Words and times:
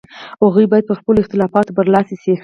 هغوی 0.43 0.65
باید 0.71 0.85
پر 0.89 0.95
خپلو 1.01 1.19
اختلافاتو 1.23 1.71
برلاسي 1.77 2.15
شي. 2.23 2.33